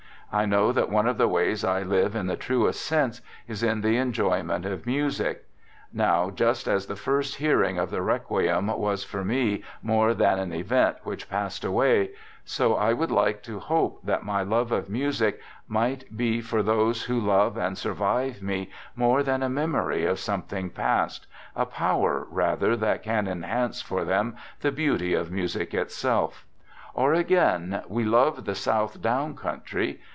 [0.33, 3.19] I know that one of the ways I live in the truest sense
[3.49, 5.43] is in the enjoyment of music.
[5.91, 10.53] Now just as the first hearing of the Requiem was for me more than an
[10.53, 12.11] event which passed away,
[12.45, 17.03] so I would like to hope that my love of music might be for those
[17.03, 21.27] who love and sur vive me more than a memory of something past,
[21.57, 26.45] a power rather that can enhance for them the beauty of music itself.
[26.93, 29.99] Or, again, we love the South Down country.